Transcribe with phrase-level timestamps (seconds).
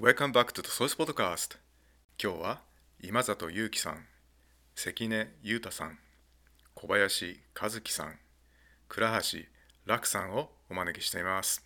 [0.00, 1.58] Welcome back to the Source Podcast.
[2.18, 2.62] 今日は
[3.02, 4.06] 今里祐樹さん
[4.74, 5.98] 関根裕太さん
[6.72, 8.18] 小林和樹さん
[8.88, 9.40] 倉橋
[9.84, 11.62] 楽さんをお招きしています。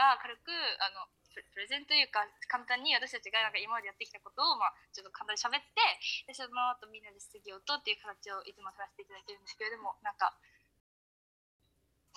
[0.00, 0.48] が軽く
[0.80, 5.78] あのププレゼンというか簡単に私たちがなんか今までやってきたことを、まあ、ちょっと簡単に喋って
[6.26, 10.34] でその後みんなで質疑応答っていう形をいつも取らせていただいてるんですけれどもなんか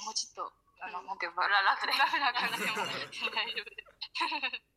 [0.02, 1.18] もうちょっとあの、なん。
[1.18, 2.84] ていうかララフでラフな感じでも
[3.32, 3.78] 大丈夫で。
[3.80, 4.73] す。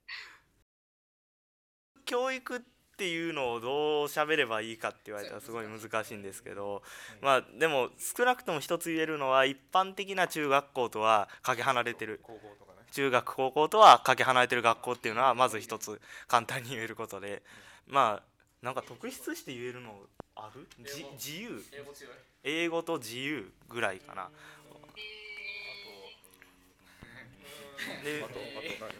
[2.05, 2.61] 教育っ
[2.97, 3.73] ていうのをどう
[4.05, 6.83] 喋ればいいかって言われたらすごい難しいんですけど
[7.21, 12.21] まあでも少なくとも一つ言えるのは一般的な中学校とはかけ離れてる。
[12.23, 12.66] 高校とか。
[12.66, 17.43] ね中学高校とはかけ離れてる学校っていうのはまず一つ簡単に言えることで
[17.87, 19.93] まあなんか特筆して言えるの
[20.35, 20.67] ある？
[20.85, 21.63] じ自由？
[22.43, 24.29] 英語と自由ぐらいかな。
[28.03, 28.25] で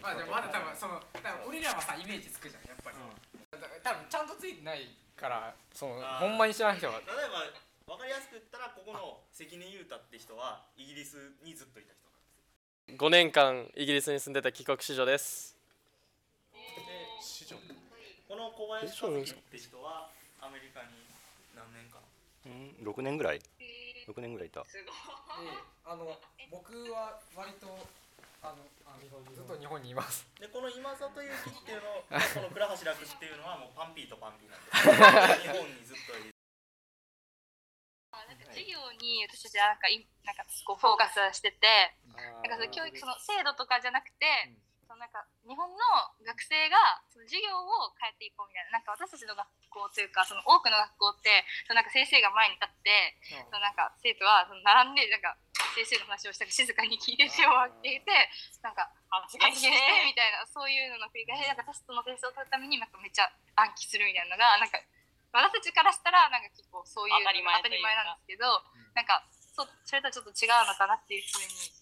[0.01, 2.97] まあでもまだ多分その多分俺らはさイメージつくじゃんやっぱり、
[3.51, 12.06] だ多分ちゃんとついてないからそのほんまに知らない人が例えば分かりやすく言ったらここの関根裕太って人はイギリスにずっといた人
[12.87, 15.57] 5年間イギリスに住んでた帰国子女です。
[18.27, 20.07] この小林和樹って人は
[20.39, 20.95] アメリカに
[21.51, 21.99] 何年か
[22.47, 23.41] うん、6年ぐらい
[24.07, 25.51] 6年ぐらいいたすごい
[25.83, 26.15] あの
[26.51, 27.67] 僕は割と
[28.41, 36.36] あのあのずっと日本にいますでこの今里ゆきっていうのこの倉橋楽っていうのはもうパンピーとパンピーなんです日本にずっといる
[38.57, 41.93] 授業に私たちはなんかいなんかこうフォーカスしてて
[42.41, 44.25] なんかその教育その制度とかじゃなくて、
[44.89, 45.77] そのなんか日本の
[46.25, 53.19] 学生がその授業を変えていこうみたいななんか私たちの学校というかその多くの学校ってそのなんか先生が前に立って、
[53.51, 55.37] そのなんか生徒はその並んでなんか
[55.77, 58.09] 先生の話をしたり静かに聞いて手を挙げていて
[58.65, 64.81] なんか発言してみたいなそういうのの繰り返しでなんかテストの点数を取るためになんかめっちゃ暗記するみたいなのがなんか
[65.37, 68.57] 私たちからしたらなんか結構そういう当たり前たり前なんですけど、
[68.97, 71.77] なんかそそれとはちょっと違うのかなっていうふうに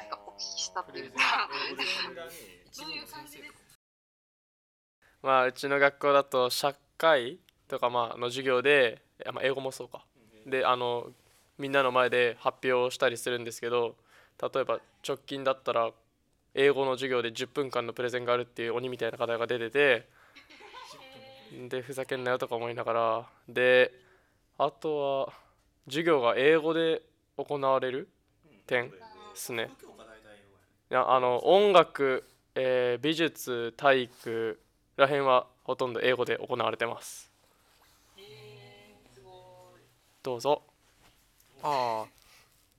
[0.00, 1.52] なんかお聞きしたっていうか。
[1.76, 3.52] どういう感じです。
[3.52, 3.58] か
[5.20, 7.38] まあうちの学校だと社会
[7.68, 10.06] とかまあの授業で、あまあ、英語もそうか。
[10.46, 11.12] であの
[11.58, 13.96] みんなの前で発表をしたりするんですけど
[14.40, 15.90] 例えば直近だったら
[16.54, 20.08] 英語の授業で10分間のプレゼンがあるっていう鬼みたいな課題が出てて
[21.68, 23.92] でふざけんなよとか思いながらで
[24.58, 25.32] あとは
[25.86, 27.02] 授業が英語で
[27.36, 28.08] 行われる
[28.66, 28.96] 点で
[29.34, 29.70] すね。
[30.90, 34.58] いやあの音楽、えー美術体育
[34.96, 37.30] らへんはほとんど英語で行われてます。
[40.22, 40.62] どうぞ。
[41.62, 42.06] ああ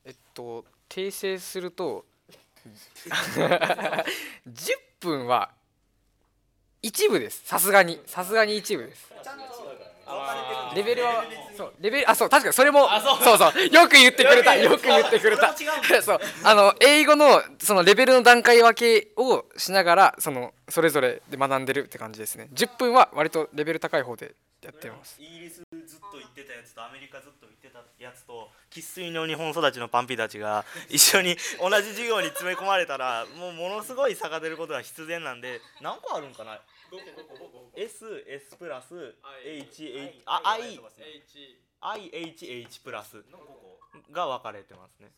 [0.04, 2.04] えっと訂正すると
[4.46, 5.50] 10分は
[6.82, 7.42] 一部です。
[7.44, 8.00] さすがに。
[8.06, 9.10] さすがに一部です。
[10.74, 11.24] レベルは
[11.56, 12.88] そうレベルあそう確かにそれも
[13.22, 13.38] そう。
[13.38, 14.56] そうよく言ってくれた。
[14.56, 15.54] よく言ってくれた。
[16.02, 22.48] そう あの英語のそのレベルの段階分けをしながらそのそれぞれで学んでるって感じですね。
[22.54, 36.60] 10分は割とレベル高い方でやってますイギリスずっと行ってたやつとアメリカずっと行ってたやつと生粋の日本育ちのパンピーたちが 一緒に同じ授業に詰め込まれたらもうものすごい差が出ることが必然なんで何個あるんかな
[37.74, 40.80] ？S、S プラス H、H、あ I、
[41.80, 43.24] IHH プラス
[44.10, 45.10] が分かれてますね。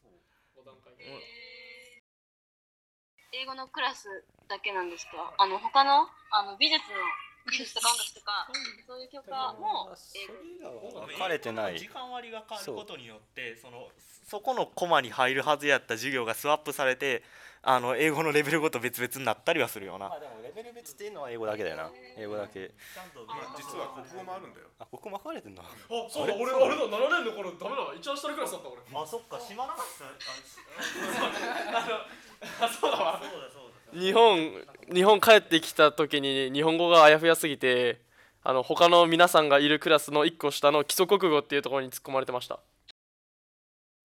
[3.33, 6.97] 英語のクラスだけなんですかあの他のあの美術の
[7.51, 8.47] 美術とか音楽とか
[8.87, 13.89] そういう教科も英語分かれてない時間割が変わることによってその
[14.29, 17.23] そこのコマに入るはずやった授業がスワップされて
[17.65, 20.07] あの英語のレベルごと別々になったりはするような。
[20.07, 21.91] あでもレベル別っていうのは英語だけだよな。
[22.19, 22.75] 英語だけ。
[22.75, 23.23] ちゃんと
[23.55, 24.67] 実は国語もあるんだよ。
[24.81, 25.71] あここも分かれてんだあ
[26.11, 26.75] そうだ俺あれ？
[26.75, 28.83] だ7年の頃ダメだ一番下のクラスだった俺。
[28.83, 30.11] あそっか島流しさ
[32.67, 34.53] あそうだわそうだそうだ日本
[34.93, 38.01] 日本帰ってきた時に日本語があやふやすぎて
[38.43, 42.61] あの他の皆さんがいるクラスの1個下の基礎国語っていうところに突っ込まれてました。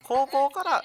[0.03, 0.83] 高校から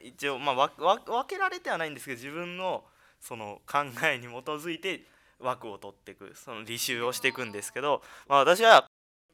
[0.00, 2.84] 一応まあわわ分けられてはないんですけど自分の
[3.20, 5.02] その考えに基づいて
[5.38, 8.87] 枠を取っていくその履修をしていくんですけど、まあ、私は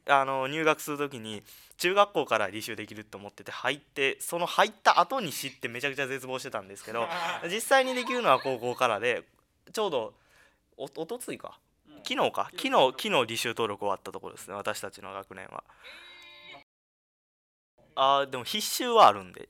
[0.06, 1.42] あの入学する時に
[1.78, 7.08] 中学校から履修できると思ってて入ってその入った後に知ってめちゃくちゃ絶望してたんですけど
[7.50, 9.22] 実際にできるのは高校からで
[9.72, 10.14] ちょうど
[10.76, 11.58] おおとついか？
[12.06, 12.50] 昨日か？
[12.50, 12.70] 昨日。
[12.70, 15.64] 昨日履修登録終わったところですね私たちの学年は。
[17.96, 19.48] あーでも必修はあるんで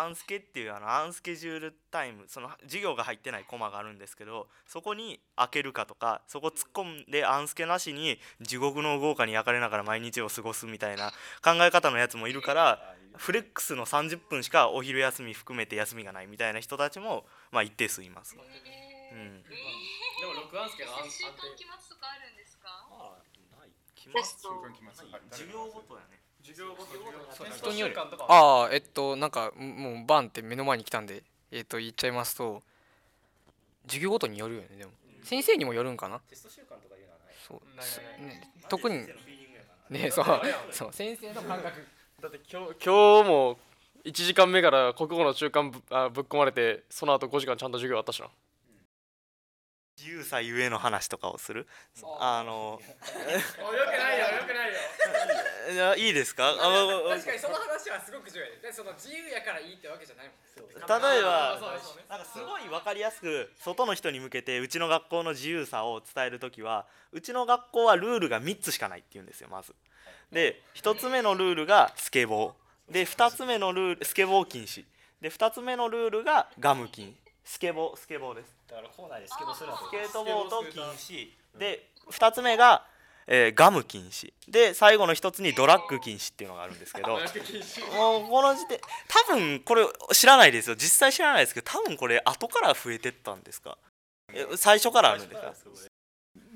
[0.00, 11.10] アンスケっていうあのアンスケジュールタイムその授業が入ってないコマがあるんですけどそこに開けるかとかそこ突っ込んでアンスケなしに地獄の豪華に焼かれながら毎日を過ごすみたいな
[11.42, 18.36] 考え方のやつもいるからフレックスの30分しかお昼休み含めて休みがないみたいな人たちもまあ一定数います。
[18.36, 19.48] うん、で
[20.26, 22.58] も録音すけど安週間期末とかあるんです。
[22.64, 24.48] かテスト。
[25.30, 27.96] 授業ごとやね授業ごとそうテス人による
[28.28, 32.62] ああえっとなんかもうバンって目の前に来たんでえっと言っちゃいますと
[33.86, 34.92] 授業ごとによるよねでも。
[35.22, 36.20] 先生にもよるんかな？
[36.28, 37.34] テスト習慣とかいうのはない。
[37.48, 37.60] そう。
[37.76, 37.86] ない
[38.20, 38.36] ないない。
[38.36, 39.06] ね特に
[39.88, 40.26] ねそう。
[40.70, 40.92] そう。
[40.92, 41.86] 先生の感覚。
[42.20, 43.58] だって今日今日も
[44.04, 48.28] 1時間目から国語の中間ぶあぶっ込まれてその後5時間ちゃんと授業あったしな
[50.04, 51.66] 自由さゆえの話とかをする？
[52.20, 54.74] あのよくないよよくないよ。
[55.72, 56.50] いやいいですか？
[56.50, 60.36] あの確かにその話はすごく重要でその自由やからいいってわけじゃないもん。
[60.76, 61.58] 例えば
[62.10, 69.74] なんかすごい分かりやすく外の人に向けてうちの学校の自由さを伝える時はうちの学校はルールが3つしかないって言うんですよまず。
[70.30, 72.92] で1つ目のルールがスケボー。
[72.92, 74.84] で2つ目のルールスケボー禁止。
[75.22, 78.56] で2つ目のルールがガム禁スケボースケボーです。
[78.68, 82.86] だから校内でスケボーするのスケートボード禁止で2つ目が、
[83.26, 87.08] えーガム禁止で最後の1つにドラッグ禁止っていうのがあるんですけど
[87.96, 90.76] もうこの時点多分これ知らないですよ。
[90.76, 93.78] 実際知らないですけど多分これ後から増えてったんですか？
[94.32, 95.54] え最初からあるんですか？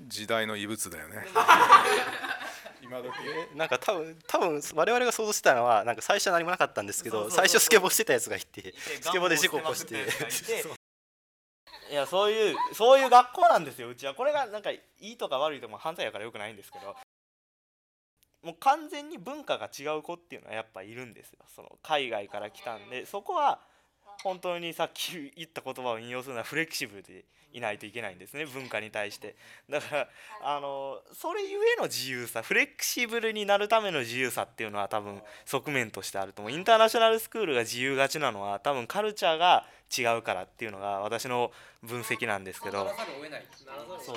[0.08, 1.26] 時代の異物だよね。
[2.82, 3.08] 今時。
[3.26, 10.06] えなんか多分多分我々が想像してたのはなんか最初は何もなかったんですけどそうそうそう最初スケボーしてたやつがいてスケボーで事故起こして
[11.90, 13.88] いやそういうそういう学校なんですよ。
[13.88, 16.94] うちはこれがなんかいいとか悪いとかも犯罪やからよくないんですけど。
[18.42, 21.40] もう完全に文化が違う子っていうのはやっぱいるんですよ。
[21.54, 23.60] その海外から来たんでそこは
[24.22, 29.36] 本当にさっき言った言葉を引用するのはフレキシブルでいないといけないんですね文化に対して。
[29.70, 30.08] だから
[30.42, 36.52] あのそれゆえの自由さフレキシブルになるための自由さっていうのは多分側面としてあると思う。
[36.52, 39.66] インターナショナルスクールが自由がちなのは多分カルチャーが
[39.96, 41.50] 違うからっていうのが私の
[41.82, 42.90] 分析なんですけど。
[44.04, 44.16] そう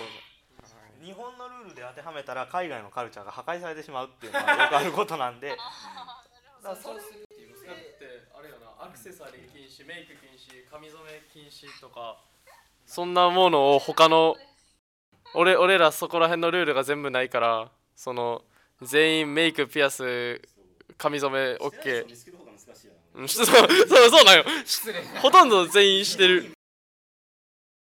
[1.01, 5.57] 日本のルールで当てはめたら海外のカルチャーが破壊されてしまうっていうのはよくあることなんで。
[6.63, 6.75] だ
[8.83, 12.17] アクセサリー禁止メイク禁止髪染め禁止とか。
[12.87, 14.35] そんなものを他の
[15.35, 18.41] 俺俺らそこら辺のルールが全部ないからその
[18.81, 20.41] 全員メイクピアス
[20.97, 22.05] 髪染め OK
[23.27, 23.47] そうそう
[24.09, 24.45] そうなんよ。
[25.21, 26.51] ほとんど全員してる。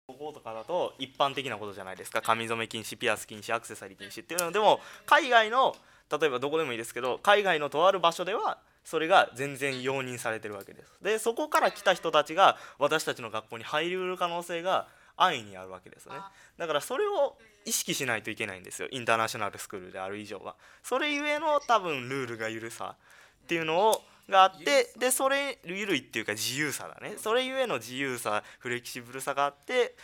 [0.08, 2.20] 高校とかだと一般的なことじゃないですか。
[2.20, 4.50] 髪染め禁止ピアス禁止アクセサリー禁止っていうの。
[4.50, 5.76] でも海外の
[6.10, 10.92] 例えばどこでもいいですけど海外のとある場所ではそれが全然容認されてるわけです。
[11.02, 16.14] でそこから来た人たちが私たちの学校に入りうる可能性が安易にあるわけですね。
[16.58, 18.88] だからそれを意識しないといけないんですよ。
[18.90, 20.56] インターナショナルスクールである以上は。
[20.82, 22.96] それゆえの多分ルールが緩さ
[23.44, 27.16] っていうのをがあってでそれ緩いっていうか自由さだね。
[27.18, 29.94] それゆえの自由さフレキシブルさがあって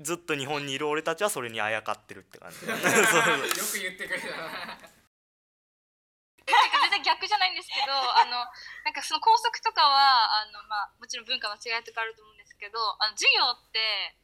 [0.00, 2.58] ずっと日本にいる俺たちはそれにあやかってるって感じ。
[2.66, 4.93] そうよく言ってくれた
[6.46, 8.44] 全然逆じゃないんですけど あの
[8.84, 14.14] なんかその校則とかはあの、まあ、もちろん文化の違いとかあると思うんですけどあの授業って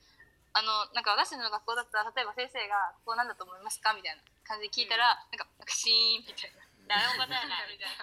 [0.52, 6.66] あのなんか私の学校だったら例えば先生が「ここなんだと思いますか?」みたいな感じで聞いたら、なんかなんかシーンみたいな。
[6.90, 7.98] 誰も答えないみたい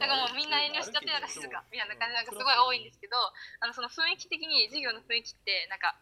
[0.00, 0.06] な。
[0.06, 3.16] なんかもうみんな遠慮しちゃってなんか静かみたいな感じなんかすごい多いんですけど、
[3.60, 5.94] あのその雰囲気的に授業の雰囲気ってなんか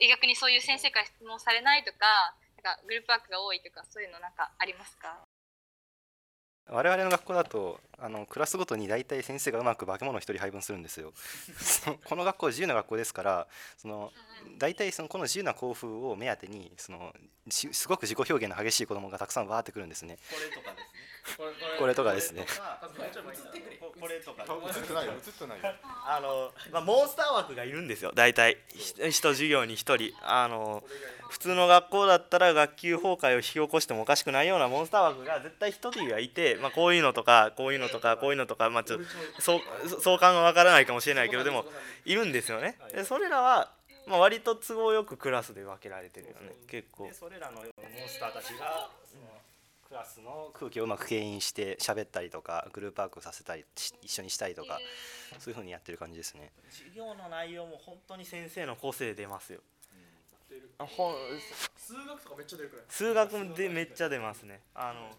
[0.00, 5.27] 逆にそういう先生から質問されないとか、なんかグループワークが多いとかそういうのなんかありますか？
[6.70, 11.12] 我々の学校だとあのクラスごとに大体先生がうまく化け物を一人配分するんですよ。
[12.04, 14.12] この学校自由な学校ですからその
[14.56, 17.12] 大体そのこの自由な校風を目当てにその
[17.48, 20.18] しすごく自己表現の激しい子供がたくさんわーってくるんですね。
[21.78, 22.46] これとかですね。
[22.46, 23.50] これとかですね。
[24.00, 25.12] これとか映ってないよ。
[25.12, 25.64] 映ってないよ。
[26.06, 28.12] あの、まあ、モンスター枠がいるんですよ。
[28.14, 28.58] 大体。
[28.68, 30.12] ひ一授業に一人。
[30.22, 30.84] あの
[31.28, 39.04] 普通の学校だったら学級崩壊を引き起こしてもおかしくないようなモンスター枠が絶対一人はいて、まあ、こういうのとかこういうのとかこういうのとか、まあ、ちょっと
[39.40, 39.60] そう
[40.00, 41.64] 相関は分からないかもしれないけどでも
[42.04, 42.14] い。
[42.14, 42.76] るんですよね。
[42.92, 43.72] でそれらは、
[44.06, 47.04] まあ、割と都合よくクラスで分けられてるよね結構。
[47.04, 47.64] でそれらのモン
[48.08, 49.22] スターたちがその
[49.88, 54.78] クラスの空気をうまく牽引して喋ったりとかグループワークをさせたりし一緒にしたりとか
[55.38, 56.52] そういうふうにやってる感じですね。
[56.70, 59.60] 授業の内容も本当に先生の個性出ますよ。
[60.78, 61.14] あほん
[61.76, 62.84] 数学とかめっちゃ出るくらい。
[62.88, 64.60] 数学でめっちゃ出ますね。
[64.74, 65.10] あの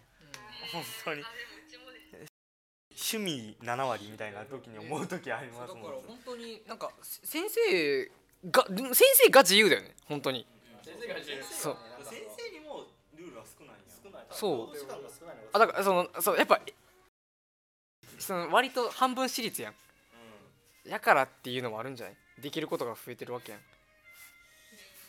[0.72, 1.22] 本当に
[3.12, 5.82] 趣味7割みたいな時に思う時ありますもん。
[5.82, 8.10] 本当になんか先生
[8.50, 9.94] が先生が自由だよね。
[10.06, 10.46] 本当に。
[11.50, 12.86] そう先生にも
[13.16, 14.76] ルールは少ない少ないそう
[15.52, 16.60] あだからそのそうやっぱ
[18.18, 19.74] その割と半分私立やん。
[20.88, 22.16] やからっていうのもあるんじゃない？
[22.40, 23.60] できることが増えてるわけやん。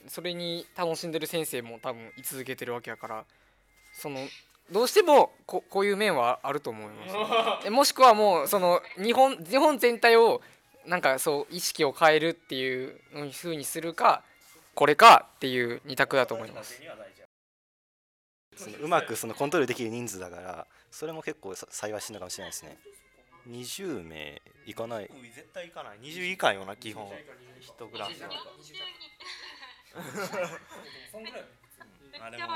[0.08, 3.26] それに楽しんでる先生も多分居続けてるわけやから
[3.94, 4.28] その
[4.72, 7.70] どうしてもここういう面はあると思います。
[7.70, 10.42] もしくはもうその日本日本全体を
[10.86, 13.00] なんかそう意識を変えるっていう
[13.32, 14.24] ふうにするか
[14.74, 16.82] これかっていう二択だと思います。
[18.56, 22.78] そのうまくそのコントロールできる人数だからそれも結構さ幸いしてるのかもしれないですね。
[23.48, 25.10] 20名いかない。
[25.36, 26.00] 絶対行かない。
[26.00, 27.12] 20以下よな基本。
[27.60, 28.24] 一クラス
[32.20, 32.48] あでも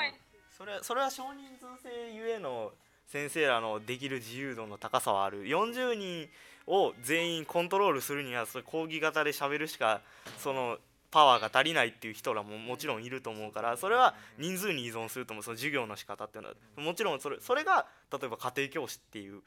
[0.58, 2.72] それそれは少人数制ゆえの
[3.08, 5.44] 先生らのできる自由度の高さはある。
[5.46, 6.30] 40人
[6.68, 10.02] を全員コントロールするにはそれ講義型で喋るしか
[10.40, 10.78] その
[11.12, 19.42] パワーが足りないっていう人らももちろんいると思うからそれは人数に依存すると思うその授業の仕方っていうのはもちろんそれそれが例えば家庭教師っていう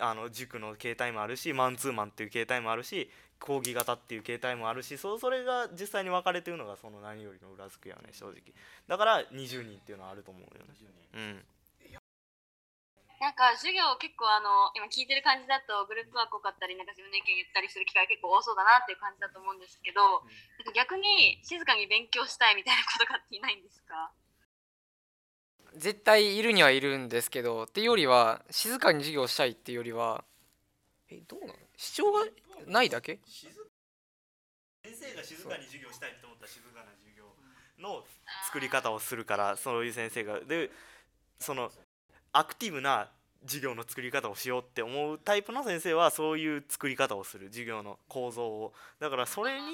[0.00, 8.40] あの塾の形態もあるしマンツーマンっていう形態もあるし講義型っていう形態もあるしそそれが実際に分かれてるのがその何よりの裏付けやね正直。
[8.86, 10.74] だから20人っていうのはあると思うよね。
[11.14, 11.44] うん。
[13.18, 20.22] なんか授業結構あの今聞いてる感じだとグループワーク多かったりなんか自分の意見言ったりする機会結構多そうだなっていう感じだと思うんですけど、
[20.62, 24.14] なんか逆に静かに勉強したいみたいなことがっていないんですか？
[25.74, 30.22] 絶対いるにはいるんですけどっていうよりは静かに授業したいっていうよりは
[31.10, 31.54] えどうなの？
[31.76, 32.24] 主張が
[32.66, 33.20] ないだけ？
[33.24, 33.52] 先
[34.94, 37.24] 生が静かに授業したいと思ったら静かな授業
[37.78, 38.04] の
[38.46, 40.40] 作り方をするからそういう先生が。
[40.40, 40.70] で
[41.38, 41.70] その
[42.32, 43.10] アクティブな
[43.42, 48.72] 授業の作り方をしようって思うタイプの先生はそういう作り方をする授業の構造を。
[48.98, 49.66] だからそれに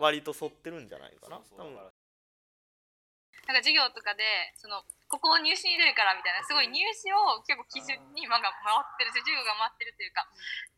[0.00, 1.40] 割と沿ってるんじゃないかな？
[1.56, 1.92] 多分なんか
[3.56, 4.22] 授業とかで
[4.56, 10.24] そのここを入試に出るからみたいなすごい入試を結構基準にまあ回ってる授業が回ってるというか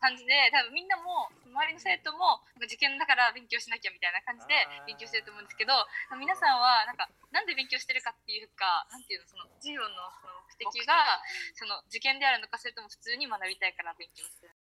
[0.03, 5.71] 感じで多分みんなも周りの生徒も受験だから勉強しなきゃみたいな感じで勉強してると思うんですけど
[6.19, 11.23] 皆さんはなんかなんで勉強してるかっていうかなんていうのその授業のその目的が
[11.55, 14.53] その受験であるのかそれとも普通に学びたいから勉強してる。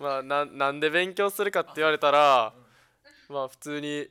[0.00, 2.56] まあななんで勉強するかって言われたら
[3.28, 4.08] まあ普通に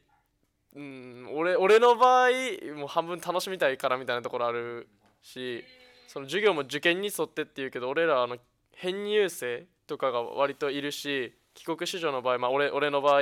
[0.76, 2.30] うん俺俺の場合
[2.76, 4.88] もう半分楽しみたいからみたいなところある
[5.22, 5.64] し
[6.08, 8.38] その授業も受験に沿ってっていうけど俺らあの
[8.74, 13.22] 編入生とかが割といるし帰国子女の場合、まあ、俺俺の場合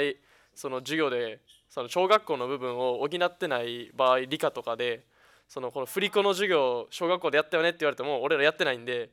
[0.56, 5.06] その授業でその小学校の部分を補ってない場合理科とかで
[5.48, 9.12] そのこの振り子の授業小学校でやったよねって言われても俺らやってないんで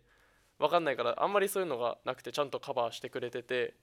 [0.59, 3.75] 分かんないからあんまりそういうのがなくてちゃんとカバーしてくれてて。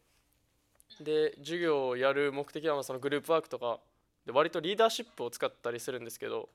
[1.02, 3.80] で授業をやる目的はそのグループワークとか
[4.28, 6.50] で割とリーダーシップを使ったりするんですけど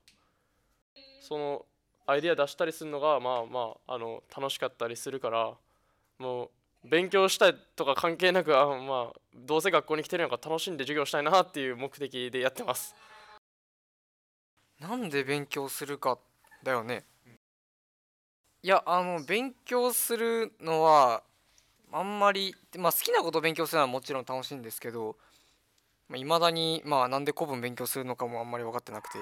[1.21, 1.65] その
[2.05, 5.53] アイデア出したりするのがまあまああの楽しかったりするから
[6.19, 6.51] も
[6.85, 12.93] う勉強したいとか関係なくあまあどうせ学校に来てるのか楽しんで授業したいなっていう目的でやってます。
[14.79, 16.19] なんで勉強するか
[16.61, 17.03] だよね。
[18.61, 21.23] いやあの勉強するのは
[21.91, 25.15] あんまり、まあ、好きなことを勉強するのはもちろん楽しいんですけど
[26.09, 29.19] いまあ、未だに、まあ、なんで古文勉強するのかもあんまり分かってなくて。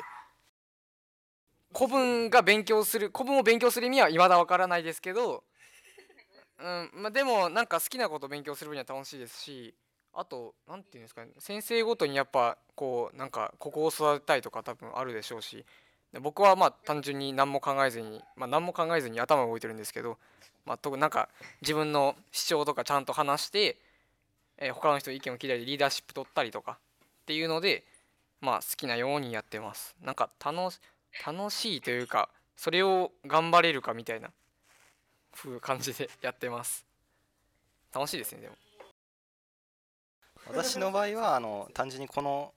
[1.73, 5.43] 古文が勉強する古文を勉強する意味は未だ分からないですけど、
[6.59, 9.73] うんまあ、でもなんか好きなこと勉強する分には楽しいですし
[10.13, 15.65] あと何て言うんですかね先生ごとにやっぱこうなんかここを育てたいとか多分あるでしょうし
[16.21, 20.17] 僕はまあ単純に何も考えずに、まあ、何も考えずに頭動いてるんですけど、
[20.65, 21.29] まあ、特になんか
[21.61, 23.77] 自分の主張とかちゃんと話して
[24.61, 26.77] えー、他の人の意見を聞いたりリーダーシップ取ったりとか
[27.23, 27.83] っていうので
[28.39, 29.95] まあ好きなようにやってます。
[30.01, 30.71] なんか楽
[31.51, 34.29] しいというかそれを頑張れるかみたいな
[35.33, 36.85] 風感じで やってます。
[37.93, 38.55] 楽しいですねでも。
[40.47, 42.53] 私の場合はあの単純にこの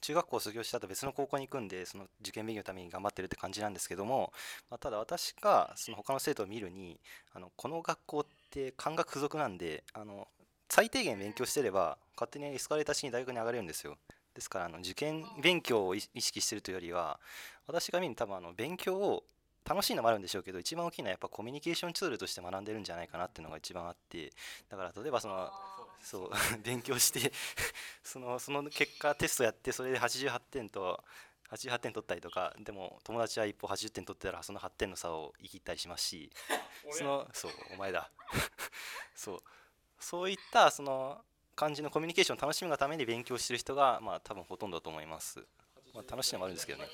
[0.00, 4.32] 中学校を卒業した後別の高校に行くんでその受験勉強のために頑張ってるって感じなんですけども、
[4.68, 7.00] まあ、ただ私がその他の生徒を見るに
[7.32, 10.28] あのこの学校って漢学付属なんであの
[10.74, 13.96] 最低限勉強してれば勝手にエスカレーター式に大学に上がれるんですよ。
[14.34, 17.20] ですからあの受験勉強を意識してるというよりは
[17.68, 19.22] 私が見るに多分あの勉強を
[19.64, 24.32] 楽しいのもあるんでしょうけど一番大きいのはやっぱコミュニケーションツールとして学んでるんじゃないかなっていうのが一番あって
[24.68, 25.48] だから例えばその
[26.02, 26.30] そう
[26.64, 27.32] 勉強して
[28.02, 31.04] そのその結果テストやってそれで88点と
[31.52, 36.32] 88点取ったりとかでも友達は一歩80点取ってたらその8点の差を言い切ったりしますし
[36.90, 38.10] そのそうお前だ。
[39.14, 39.42] そう
[40.04, 41.18] そういったその
[41.56, 45.40] 感じのコミュニケーションを楽しむがために勉強してる人がまあ多分ほとんどだと思います、
[45.94, 46.88] まあ、楽しいのもあるんですけどね。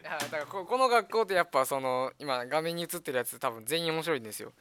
[0.00, 4.52] いやだからここの学校ってやっぱその今画面に映ってるやつ多分全員面白いんですよ。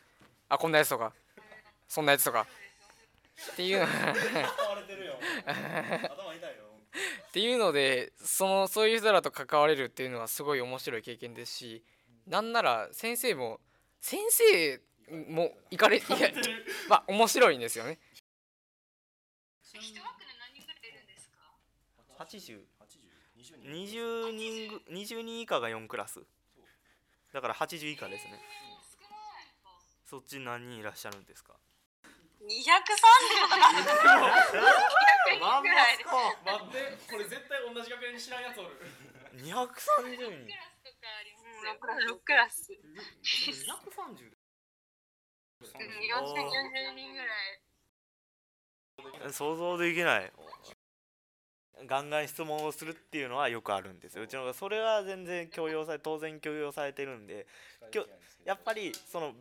[0.50, 1.14] あこんなやつとか。
[1.88, 2.48] そんなやつとか。
[3.54, 3.90] っていうの っ
[7.32, 11.84] ていうのでそのそういう人らと関われるっていうのはすごい面白い経験ですし
[12.26, 13.60] なんなら先生も
[14.02, 16.06] 先生も行かれいや
[16.90, 18.00] まあ面白いんですよね。
[19.64, 21.38] 一枠で何人ぐらいいるんですか
[22.20, 22.66] ？80
[23.64, 26.26] 20人ぐ20人以下が4クラス。
[27.34, 28.42] だから80以下ですね。
[30.06, 31.54] そっち何人いらっしゃるんですか
[32.42, 33.84] ？230とか200
[35.38, 38.70] 人ぐらいです待ってこれ絶対同じ学年に知らんやつおる。
[39.36, 39.52] 230人。
[39.52, 39.76] クラ
[40.72, 42.16] スとかありますよ。
[42.16, 42.72] 6クラス。
[42.72, 44.32] 230
[45.62, 47.26] 4040人ぐら
[49.28, 49.34] い。
[49.34, 50.32] 想像できない。
[51.86, 54.24] ガンガン質問をするっていうのはよくあるんですよ。
[54.24, 54.28] う。
[54.28, 57.46] ちのがそれは全然強要され当然強要されてるんで
[57.92, 58.08] きょ
[58.46, 59.34] やっぱりその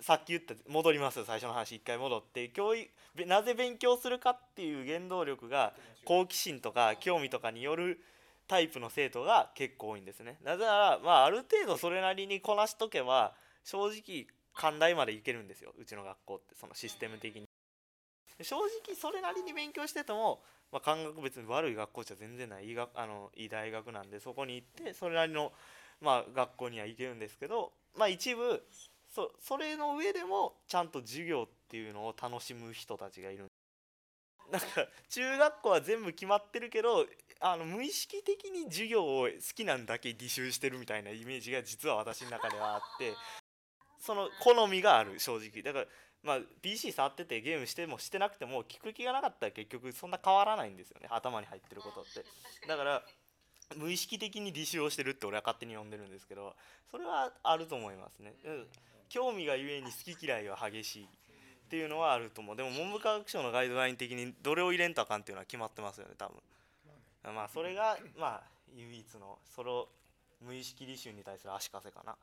[0.00, 1.24] さっき言った戻りますよ。
[1.26, 2.48] 最初の話一回戻って。
[2.48, 5.74] 教育べなぜ勉強するかっていう原動力が
[6.04, 8.00] 好奇心とか興味とかによる
[8.46, 10.38] タイプの生徒が結構多いんですね。
[10.42, 14.26] なぜならまあある程度それなりにこなしとけば正直
[14.58, 15.72] 寛大までいけるんですよ。
[15.78, 17.44] うちの学校ってそのシステム的に。
[18.42, 25.52] 正直それなりに勉強してても、まあ、感覚別に悪い学校じゃ全然ないいいあのいい大学なんでそこに行ってそれなりの、
[26.00, 28.62] まあ、学校には行けるんですけど、まあ、一部
[29.08, 33.46] そそれの上でもちゃんと授業っていうのを楽しむ人たちがいる。
[34.50, 34.66] なんか
[35.10, 37.06] 中学校は全部決まってるけど
[37.40, 43.12] あの無意識的に授業を好きなんだけ履修してるみたいなイメージが実は私の中ではあって。
[44.00, 45.62] その好みがある正直。
[45.62, 45.86] だから
[46.22, 51.08] まあ PC 触っててゲームしてもしてなくても聞く気がなかったら結局そんな変わらないんですよね。
[51.10, 52.24] 頭に入ってることって。
[52.66, 53.02] だから
[53.76, 56.54] 無意識的に履修をしてるって俺は勝手に呼んでるんですけど
[56.90, 58.66] それはあると思いますね、うん、
[59.10, 61.08] 興味がゆえに好き嫌いは激しいっ
[61.68, 62.56] ていうのはあると思う。
[62.56, 67.34] でも文部科学省のガイドライン的にどれを入れんとあかんっていうのは決まってますよね多分。
[67.34, 68.42] まあそれがまあ
[68.74, 69.88] 唯一のそれを
[70.40, 72.16] 無意識履修に対する足かせかな。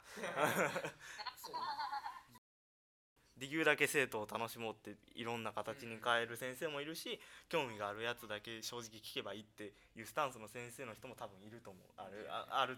[3.38, 11.84] できるだけ生徒を楽しもうっていろんな形に変える先生もいるし興味があるやつだけ正直聞けばいいっていうスタンスの先生の人も多分いると思う。
[11.98, 12.78] あるある。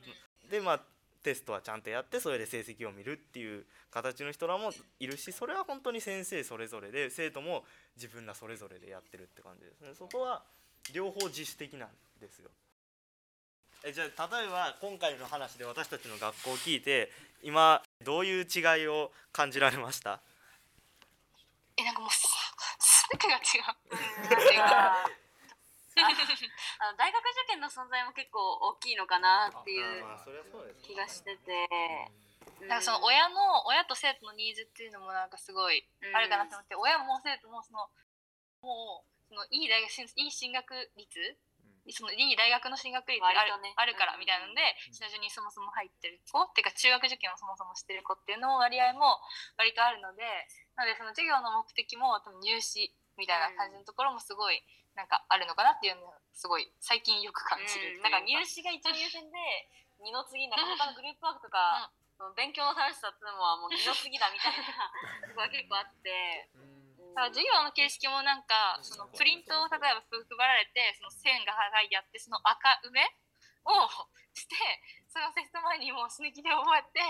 [0.50, 0.82] でまあ
[1.22, 7.64] テストはちゃんとやってそれで成績を見るっていう形の人らもいるしそれは本当に先生それぞれで生徒も
[7.96, 9.90] 自分らそれぞれでやってるって感じですね。
[9.94, 10.44] そこは
[10.94, 12.50] 両方自主的なんですよ。
[13.88, 17.08] えじゃあ例えば今回の話で私たちの学校を聞いて
[17.40, 20.20] 今どういう違いを感じられました？
[21.80, 22.28] えなんかもうす
[23.16, 23.72] 全てが違う。
[24.28, 24.44] なん。
[24.44, 25.08] ていうか
[26.04, 30.04] あの大学受験の存在も結構大きいのかなっていう
[30.84, 31.72] 気がしてて、
[32.68, 36.16] なんかその親の親と生徒のニーズっていうのもなんかすごいうん。
[36.16, 37.88] あるかなと思って、親も生徒もその
[38.60, 41.40] もうそのいい大学進いい進学率、
[41.94, 43.74] そのいい大学の進学率がある,、ね。
[43.76, 44.94] あるからみたいなのでうん。
[44.94, 49.20] 下地にそもそも入ってる子っていうか中学受験をそもそもしてる子っていうのも割合も
[49.58, 50.24] 割とあるので
[50.76, 54.62] なのでその授業の目的も多分入試みたいな感じのところもすごい
[54.98, 59.38] なんかあるのかなっていうのをすごい最近よく感じるうなんか入試が一番優先で
[60.02, 61.90] 二の次なんか他のグループワークとか、
[62.38, 64.66] 勉強の楽しさっていうのはもう二の次だみたいな
[65.26, 66.50] とこが結構あって、
[67.30, 73.02] 授業の形式もなんかそのプリントを例えば配られてその線が書いてあってその赤埋め
[73.66, 73.90] を
[74.38, 74.54] して
[75.10, 77.02] そのテスト前にもう死ぬ気で覚えて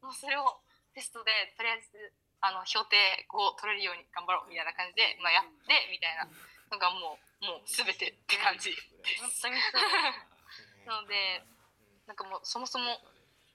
[0.00, 0.64] もうそれを
[0.96, 2.12] テストでとりあえず
[2.42, 2.96] あの評定
[3.30, 8.76] 5を取れるように頑張ろうみたいな感じで、まあ、やってみたいなのがもうもう全てって感じで
[9.30, 9.46] す。
[10.86, 11.42] なので
[12.06, 12.98] なんかもうそもそも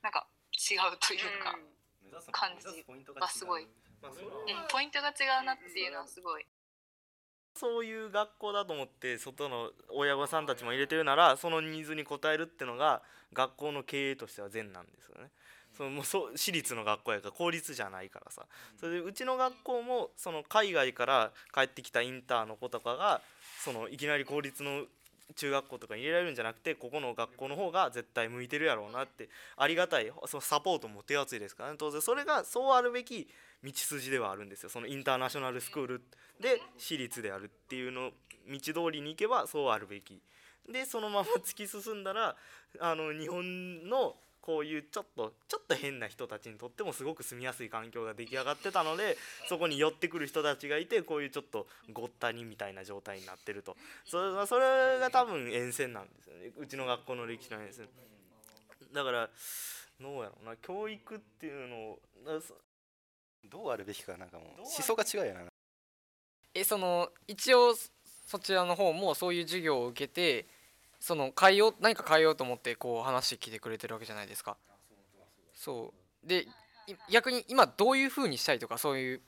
[0.01, 1.57] なんか違うというか、
[2.31, 2.65] 感じ
[3.15, 3.67] がすごい
[4.01, 6.45] まあそれはうん、ポイントが違うなっていうのはすごい。
[7.55, 13.01] そういう学校だと思って外の親御さんたちも入れてるならそのニーズに応えるってのが
[13.33, 15.31] 学校の経営としては善なんですよね。
[15.75, 18.45] そのもうそう私立の学校やから公立じゃないからさ
[18.79, 23.21] それでうちの学校もその海外から帰ってきたインターの子とかが
[23.63, 24.85] そのいきなり公立の
[25.35, 32.01] 中学校とかに入れられるんじゃなくてここの学校の方が絶対向いてるやろうなってありがたいそのサポートも手厚いですからね当然。
[32.01, 33.27] それがそうあるべき
[33.63, 34.69] 道筋ではあるんですよ。
[34.69, 36.01] そのインターナショナルスクール
[36.39, 38.11] で私立であるっていうの
[38.49, 40.21] 道通りに行けばそうあるべき。
[40.71, 42.35] でそのまま突き進んだら
[42.79, 44.15] あの日本の
[44.47, 49.17] こういうちょっとちょっと変な人たちにとってもすごく住みやすい環境が出来上がってたので
[49.49, 53.75] そこに寄ってくる人たちがいてこういうちょっとごったにみたいな状態になってると。
[54.05, 56.51] それそれが多分沿線なんですよね。
[56.57, 57.89] うちの学校の歴史の沿線。
[58.93, 59.29] だから
[59.99, 60.55] どうやろうな。
[60.55, 61.99] 教育っていうのを
[63.51, 65.41] どうあるべきかなんかもう思想が違うよな。
[66.53, 70.47] えその一応そちらの方もそういう授業を受けて
[70.99, 74.57] その変えよう何か変えようと思ってこう話聞いてくれてるわけじゃないですか。
[75.53, 76.27] そう。
[76.27, 76.47] で
[77.09, 79.21] 逆に今どういうふうにしたいとかそういう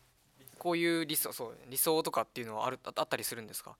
[0.57, 3.75] こういう理想そう理想とかっていうのはあるあったりするんですか？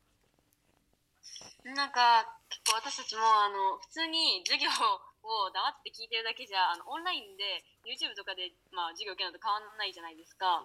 [1.64, 10.64] なんか結構私たちもあの普通に授業を黙って聞いてるだけじゃあのオンラインで YouTube とかで、まあ、授業受けるのと変わらないじゃないですか。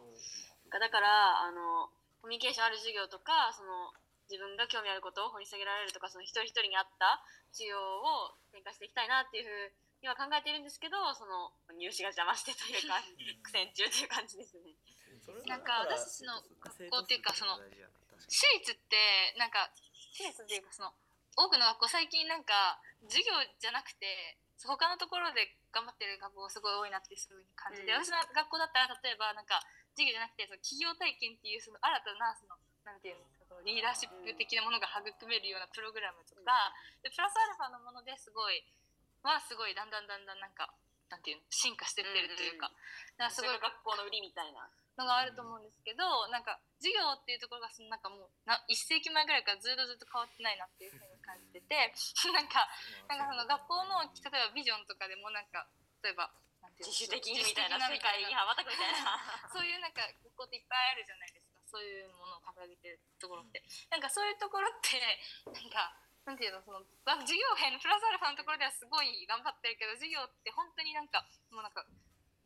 [0.71, 1.91] だからあの
[2.23, 3.93] コミュニケーションある授業とかその
[4.31, 7.21] 自分が興味あることを掘り下げられるとかその一人一人に合った
[7.53, 13.01] 授業を展開していきたいなっていうふうには考えているんですけどその入試が邪魔してというか
[13.45, 14.77] 苦戦中という感じですね。
[15.49, 17.57] なんか私たちの学校っていうかその
[18.29, 19.51] 私立ってなん。
[19.51, 19.71] か
[20.15, 20.95] 私立っていうかその
[21.35, 22.79] 多くの学校最近なんか
[23.11, 29.59] 授業じゃなくて他のところで頑張ってる学校すごい多いなってそういう感じで、うん、私の学校だったら例えばなんか
[29.99, 32.55] 授業じゃなくてその企業体験っていうその新たなその
[32.87, 33.34] なんていうんですか
[33.65, 36.73] リーダーシップ的なものが育めるようなプログラムとか、
[37.03, 38.65] でプラスアルファのものですごい
[39.25, 40.69] はすごいだんだんだんだんなんか
[41.09, 42.69] なんていうの進化してってるというか,、
[43.17, 44.69] だからすごい学校の売りみたいな。
[44.95, 51.91] のがあると思うんですけど、なんか授業っていうところがそのなんかもうな1世紀前ぐらいからずっとずっと変わってないなっていうふうに感じてて
[52.31, 52.71] なんか
[53.09, 55.67] なんかその学校の例えばビジョンとかでもなんか
[56.03, 56.31] 例えば
[56.79, 59.19] 自主的にみたいな世界に羽ばたくみたいな。
[59.53, 61.44] そういうなんか学校っていっぱいあるじゃないですか
[61.75, 63.59] そういうものを掲げてるところって、
[63.91, 64.95] なんかそういうところって
[65.51, 65.91] なんか
[66.23, 66.87] なんていうのその
[67.27, 71.85] 授業編のプラスアルファのところではすごい頑張ってるけど授業って本当になんかもうなんか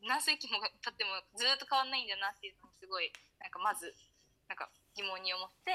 [0.01, 3.93] 何世紀も経ってもずっと変わんないんだなっていうのをすごいなんかまず
[4.49, 5.71] なんか疑問に思って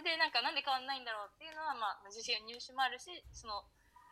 [0.00, 3.66] でなんかなんで変わんないんだろうっていうのはまあ自身入試もあるしその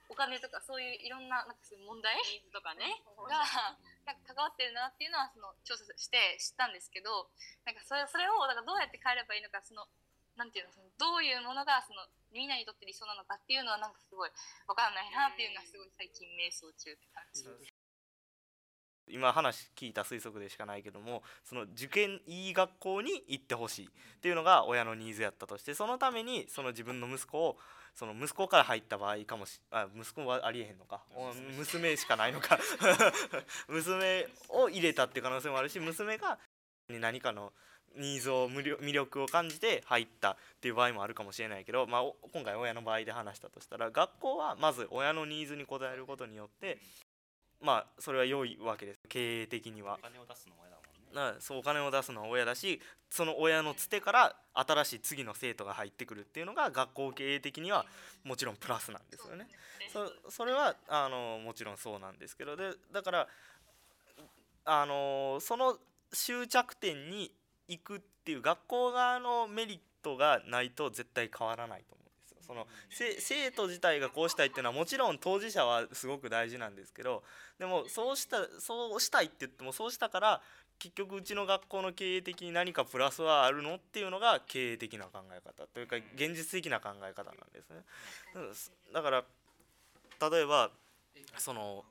[0.08, 2.18] お金とかそういういろんななんかそういう問題
[2.52, 3.00] とかね。
[3.24, 7.32] がなんか関わってるなっていうのはその調査して知ったんですけど
[7.64, 9.88] なんかそれそれをだからどうやって変えればいいのかその
[10.36, 14.30] なんていうのそのどういうものがそのみんなにとって理想なのかっていうのはなんかすごい
[14.66, 17.84] 分かんないなっていうのはすごい最近瞑想中って感じです。
[19.06, 27.58] 今話聞いた推測でしかないけどもその受験いい学校に行ってほしいっていうのが親のニーズやったとしてそのためにその自分の息子を
[27.94, 31.02] その息子から入った場合かもしあ息子はありえへんのか。
[31.56, 31.96] 娘。
[31.96, 32.58] しかないのか。
[33.68, 36.38] 娘を入れたっていう可能性もあるし娘が
[36.88, 37.52] 何かの
[37.96, 42.02] ニーズを魅力を感じて入ったっていう場合もあるかもしれないけど、まあ、
[42.32, 46.78] 今回親の場合で話したとしたら学校はまず親のニーズに応えることによって
[47.60, 49.00] まあそれは良いわけです。
[49.08, 49.98] 経営的には。
[50.00, 50.46] お金を出す
[51.14, 51.40] の親だもんね。
[51.40, 57.86] そうお金を出すのは親だしその親のつてから新しい次の生徒が入ってくるっていうのが学校経営的には
[58.24, 59.48] もちろんプラスなんですよね。
[59.92, 63.28] そそれはあのもちろんそうなんですけどでだから
[64.64, 65.78] あのその
[66.12, 67.32] 終着点に
[67.68, 72.04] 行くっていう学校側のメリットがないと絶対変わらないと思う。
[72.44, 77.22] その生徒自体がこうしたいっていうのはもちろん当事者はすごく大事なんですけど
[77.58, 80.42] でもそうしたそうしたいって言ってもそうしたから
[80.78, 88.74] 結局うちの学校の経営的に何かプラスはあるのっていうのが経営的な考え方というか現実的な考え方なんですね。
[88.92, 89.24] だから
[90.30, 90.70] 例えば
[91.38, 91.84] その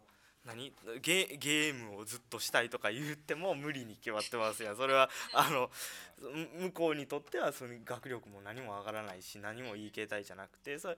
[0.45, 5.69] 何ゲームをずっとしたいとか言っても無理に決まってますやそれはあの
[6.59, 10.97] 向こうにとってはその学力も何も上がらないし何もいい形態じゃなくてそれ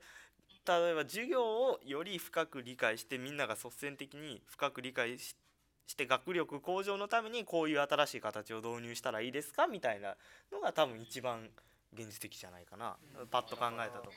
[0.68, 5.45] 例えば授業をより深く理解してみんなが率先的に深く理解して
[5.88, 10.16] して学力向上のためにこういう新しい形を導入したらいいですかみたいな
[10.52, 11.50] のが多分一番
[11.94, 12.98] 現実的じゃないかな
[13.32, 14.12] パッと考えたところ。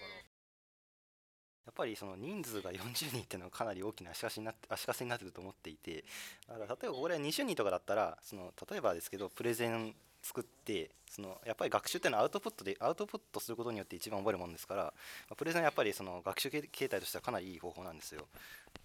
[1.67, 6.03] やっぱりその人数が40人っていうのはかなり大きな足かせになって足かせになってると思っていて
[6.49, 14.93] だから例えばこれは20人とかだったらその例えばですけどプレゼン作ってそのやっぱり学習っていうのはアウトプットでアウトプットすることによって一番覚えるものですから
[15.37, 18.27] プレゼンはやっぱりその学習形態としてはかなりいい方法なんですよ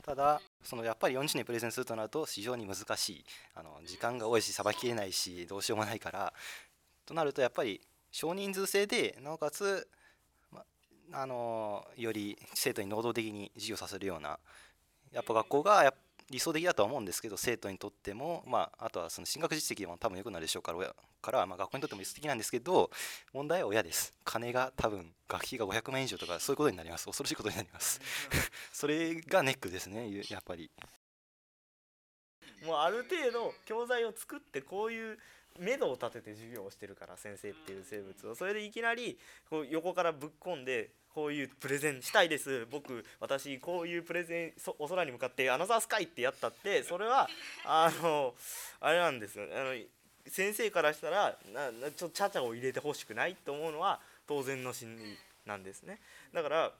[0.05, 6.33] ただそのやっぱり40人プレゼンするとなると非常に難しいあの時間が多いしさばききれないしどうしようもないから
[7.05, 9.87] となるとやっぱり少人数制でなおかつ
[10.51, 10.63] ま
[11.11, 14.39] あのより生徒に能動的に授業させるような
[15.11, 15.93] やっぱ学校がや
[16.33, 22.89] 理想的だとは思うんですけど生徒にとっても、まあ、あとはその進学実績も多分良くなるでしょうから親から、まあ、学校にとっても理想的なんですけど
[23.33, 24.15] 問題は親です。
[24.23, 27.05] 金が多分学費が500万円以上とかそういうことになります。
[27.05, 28.01] 恐ろしいことになります。
[28.73, 30.71] それがネックですねやっぱり。
[32.65, 35.19] もうある程度教材を作ってこういう
[35.59, 39.17] 目処を立てて授業をしてるから先生っていう生物をそれでいきなり
[39.49, 47.29] こう横からぶっ込んでこういうプレゼンしたいです僕私こういうプレゼンそお空に向かって「アナザースカイ」ってやったってそれは
[47.65, 48.33] あの
[48.79, 49.75] あれなんですよあの
[50.27, 55.99] 先生からしたらなちょっとちゃちゃを入れてほしくないと思うのは当然の心理なんですね。
[56.33, 56.71] だから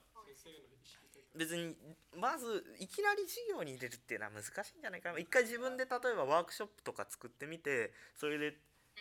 [1.36, 1.74] 別に
[2.16, 5.18] まずいきなり授業に入れるっていうのは難しいんじゃないかな。
[5.18, 8.56] 一回自分で例えばワークショップとか作ってみてそれで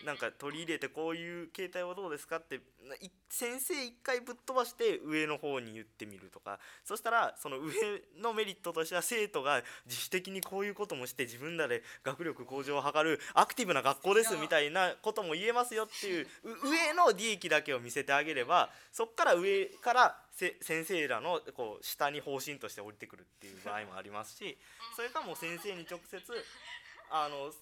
[0.05, 2.59] なんか取り入れてこういう携帯はどうですかって
[3.29, 6.59] 先生一回ぶっ飛ばして上の方に言ってみるとか。
[6.83, 7.73] そしたらその上
[8.21, 24.57] のメリットとしては生徒が自主的にこういうこともして自分らで学力向上を図るアクティブな学校ですみたいなことも言えますよっていう上の利益だけを見せてあげればそこから上から先生らのこう下に方針として降りてくるっていう場合もありますし
[24.95, 26.19] それかもう先生に直接
[27.15, 27.53] あの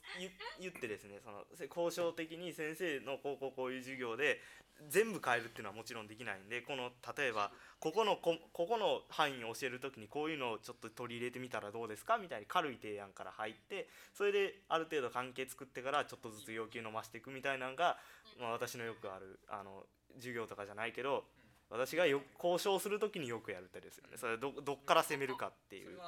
[0.62, 4.40] 言ってですねその交渉的に先生のこうこうこういう授業で
[4.90, 17.98] 全部変えるっていうのはもちろんできないんでこの例えばここのこここの範囲を教える時にこういうのをちょっと取り入れてみたらどうですかみたいに軽い提案から入ってそれである程度関係作ってからちょっとずつ要求伸ばしていくみたいなのが、
[18.40, 19.84] まあ、私のよくあるあの
[20.16, 21.26] 授業とかじゃないけど
[21.70, 26.00] 私がよ交渉する時によくやる手ですよねそれどどっから攻めるかっていう。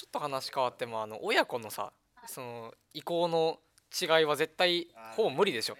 [0.00, 1.92] ちょっと話変わってもあの親子のさ
[2.26, 3.58] その意向の
[4.00, 5.76] 違いは絶対ほぼ無理でしょ。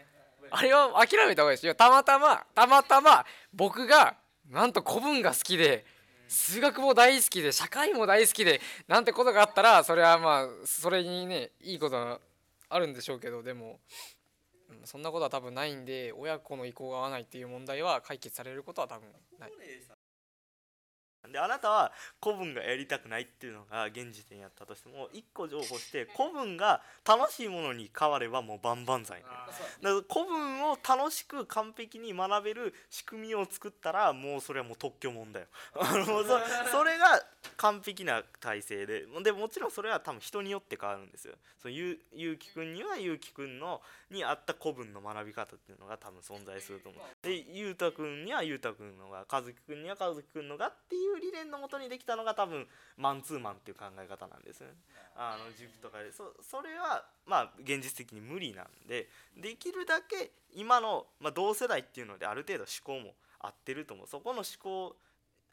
[0.51, 1.67] あれは諦めた方がいいです。
[1.67, 4.17] よたまたまたまたま僕が
[4.51, 5.87] なんと古文が好きで
[6.29, 12.21] 数学も大好きで社会も大好きでなんてことがあったらそれはまあそれにねいいことは
[12.69, 13.81] あるんでしょうけどでも
[14.85, 19.53] そんなことは多分ないんで親子の意向が合わないっていう問題は解決されることは多分ない
[21.29, 29.49] であなたは古文がやりたくないっていうのが現時点やったとしても一個情報して 古文が楽しいものに変わればもう万々歳ねだか
[29.83, 35.47] ら古文を楽しく完璧に学べる仕組みを作ったらもうそれはもう特許問だよ。
[36.71, 37.23] それが
[37.57, 39.07] 完璧な体制で。
[39.23, 41.35] でもちろんそれは多分人によって変わるんですよ。
[41.61, 43.81] そのゆうきくんにはゆうきくんの
[44.11, 47.03] に合った古文の学び方っていうのが多分存在すると思う。
[47.23, 54.69] でゆうたくんにはゆうたくんのがかずきくんにはかずきくんのがっていう理念のもとにできたのが多分マンツーマンっていう考え方なんですね。
[55.17, 64.97] あの塾とかでそそれはまあ現実的に無理なんでできるだけ今の、まあ、同世代っていうのである程度思考も合ってると思うそこの思考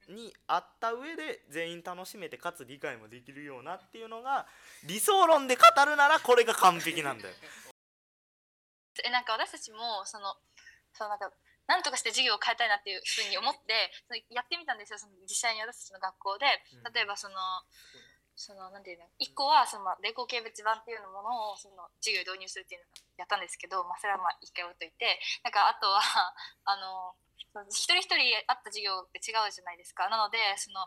[0.10, 4.46] にあった上で全員楽しめてかつ理解もできるようなっていうのが
[4.86, 7.34] 理想論で語るならこれが完璧なんだよ。
[9.04, 10.36] えなんか私たちもその
[10.94, 11.32] そのなんか
[11.68, 15.00] なんとかして授業を変えたいなっていうふうに思ってそのやってみたんですよ。
[15.00, 16.48] その実際に私たちの学校で。
[16.96, 17.36] 例えばその。
[18.38, 25.18] そのなんていうの？1個はその霊光形別版っていうものをその授業に導入するっていうのをやったんですけど、まあ、それはまあ一回置いといて。
[25.42, 25.98] なんかあとは
[26.70, 27.18] あの
[27.66, 30.06] 一人一人あった授業って違うじゃないですか。
[30.08, 30.86] なのでその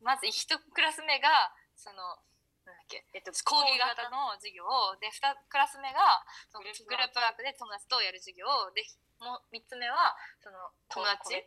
[0.00, 2.16] まず1クラス目がその
[2.64, 4.64] なんだっけ、えっと、講義型の授業
[4.96, 7.42] で2クラス目がそのグループワーク。
[7.44, 8.82] で友達とやる授業で
[9.20, 11.34] もう3つ目はその友達？
[11.34, 11.46] で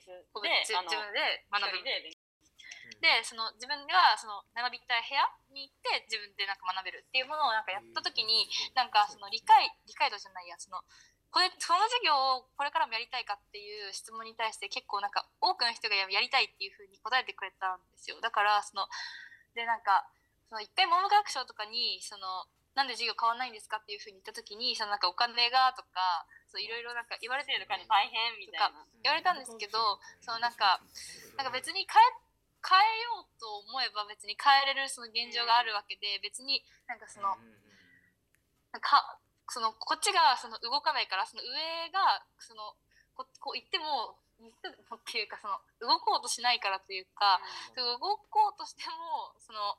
[0.66, 1.86] 自分で学ぶ
[3.00, 5.22] でその自分がその学びたい部屋
[5.54, 10.82] に行って自分でなんか学べるっていうものをなんかやった時になんかその理解理解度じゃないやその
[11.30, 18.18] これその授業をこれからもやりたいかっていう質問に対して結構なんか多くの人がやりたいっていうふうに答えてくれたんですよ。
[18.20, 18.90] だからその
[19.54, 20.10] でなんか
[20.50, 28.86] その一回文部科学省とかにそのなんで授業変わんないんですかっていうふうに言った時にそのなんかお金がとかそういろいろなんか言われてるのか大変みたいな。
[29.06, 29.80] 言われたんですけど
[30.20, 30.82] そのなんか
[31.38, 32.84] なんか別に変え変え
[33.16, 37.40] ようと思えば別に変えれるその現状があるわけで別になんかその
[38.76, 42.76] なんかそのこっちがその動かないからその上がその
[43.16, 47.40] ここう言っても言ってもっていうかその動こうとしないからというか、
[47.76, 49.76] うん、動こうとしてもその、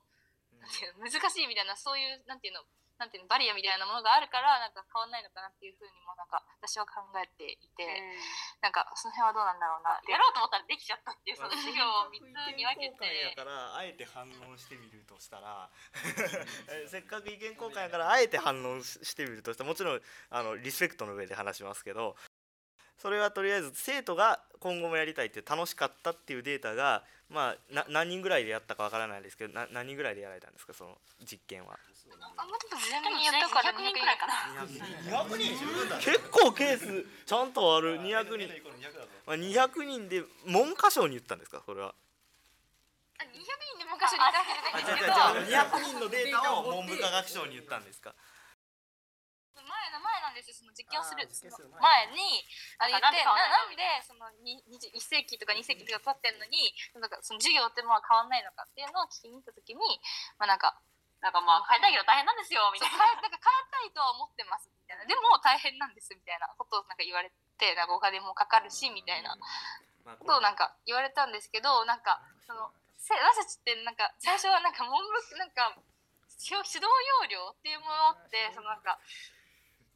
[0.61, 2.61] なんていうの難しいみたいなそういうなんていうの
[3.01, 10.21] なんていうのバリアみたいなものがあるからなんか変わんないのかなっていうふうにもなんか私は考えていて、うん、なんかその辺はどうなんだろうなや。
[10.21, 13.33] ろうと思ったらできちゃったっていうその授業を3つに分けて。
[13.33, 15.73] だからあえて反論してみるとしたら
[16.93, 22.17] せっかく意見交換やからあえて反論してみるとしたらもちろんあのリスペクトの上で話しますけど
[23.01, 31.79] それはとりあえず生徒が今後もやりたいって楽しかったっていうデータがまあな何人ぐらいでやったかわからないですけどな何人ぐらいでやられたんですかその実験は？
[32.37, 38.49] あんまでも全員やったから200人くらいかな200人結構ケースちゃんとある200人、
[39.27, 41.95] まあ、200人で文科省に言ったんですかそれは
[43.21, 48.15] 200人で昔にいたわけじゃないんですけど200人のデータを文部科学省に言ったんですか
[49.61, 52.43] 前の前なんですよその実験をする前に
[52.81, 59.81] あれ言ってななんでその1世紀とか2世紀とか経ってんのになんかその授業ってまあ変わんないのかっていうのを聞きに行った時に
[60.41, 60.81] まあなんか
[61.21, 62.97] なんかまあ変えたいけど大変なんですよみたいな。
[62.97, 65.05] 変えなんか変えたいとは思ってますみたいな。
[65.05, 67.31] でも大変なんですみたいなことをなんか言われ
[67.61, 69.37] てなんかお金もかかるしみたいな。
[70.05, 75.77] まあことをなんか言われたんですけどなんかそのせ私たちってなんか最初はなんか文部なんか
[76.41, 76.89] 指指導
[77.21, 78.99] 要領っていうものってそのなんか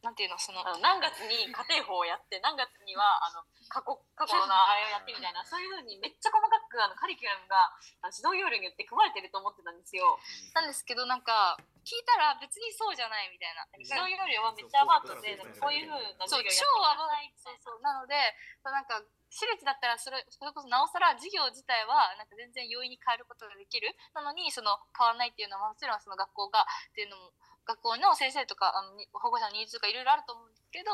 [0.04, 3.40] なんていうのそのあの何月に家庭法をやって何月にはあの
[3.72, 7.72] 過去過去のあれをやってみたいなそういうふうにめっちゃ細かくあのカリキュラムが
[8.12, 10.20] 指導要領によって組まれてると思ってたんですよ。
[10.52, 11.56] なんですけどなんか
[11.88, 13.64] 聞いたら別にそうじゃないみたいな。
[13.80, 18.12] 指導要領はめっちゃアバウトでなんかこういうふうなそう授業やってアバウトそうそうなので
[18.60, 19.00] なんか
[19.32, 23.88] 私立だったらそれそれこそなおさら授業自体はなんか全然容易に変えることができる。
[24.12, 27.32] なのにその変わらないっていうのはもちろんその学校がっていうのも
[27.66, 30.90] 学校の先生とかあのに保護者のニーズとかいろいろあると思うんですけど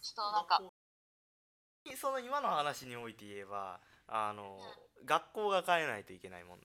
[0.00, 0.60] ちょっとなんか
[1.96, 4.58] その今の話において言えばあの
[5.04, 6.58] 学校が変えないといけないもん。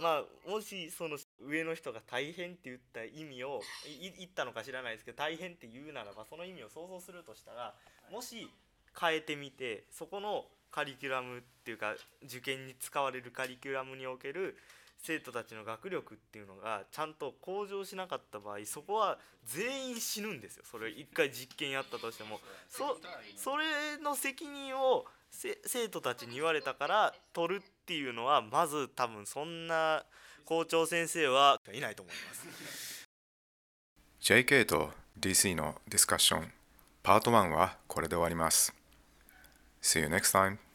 [0.00, 7.74] まあもしその上の人が大変って言った意味をい言ったのか知らないですけど大変って言うならばその意味を想像するとしたら
[8.10, 8.48] もし
[8.98, 14.56] 変えてみてそこのカリキュラムっていうか受験に使われるカリキュラムにおける
[15.02, 20.64] 生徒たちの学力っていうのがちゃんと向上しなかった場合そこは全員死ぬんですよ。
[20.70, 22.40] それ一回実験やったとしても。
[22.68, 22.98] そ
[23.36, 23.64] それ
[24.02, 30.04] の責任を生徒たちに言われたから取るっていうのはまず多分そんな
[30.44, 33.08] 校長先生はいないと思います。
[34.20, 36.52] JK と DC のディスカッション。
[37.02, 38.74] パート1はこれで終わります。
[39.80, 40.69] See you next time.